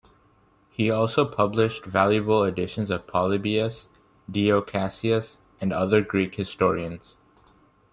[0.71, 3.87] He also published valuable editions of Polybius,
[4.27, 7.13] Dio Cassius and other Greek historians.